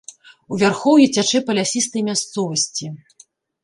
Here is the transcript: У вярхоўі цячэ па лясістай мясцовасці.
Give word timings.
У 0.53 0.57
вярхоўі 0.63 1.05
цячэ 1.15 1.43
па 1.51 1.59
лясістай 1.61 2.09
мясцовасці. 2.11 2.95